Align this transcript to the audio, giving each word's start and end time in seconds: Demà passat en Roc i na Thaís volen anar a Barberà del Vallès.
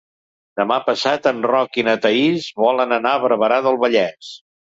Demà 0.61 0.77
passat 0.87 1.29
en 1.31 1.43
Roc 1.51 1.77
i 1.81 1.85
na 1.89 1.95
Thaís 2.07 2.49
volen 2.63 2.97
anar 2.99 3.13
a 3.19 3.21
Barberà 3.27 3.61
del 3.69 3.79
Vallès. 3.87 4.33